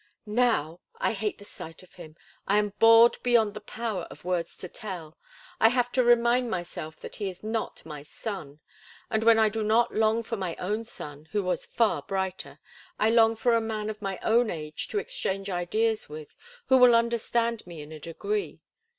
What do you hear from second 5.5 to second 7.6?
I have to remind myself that he is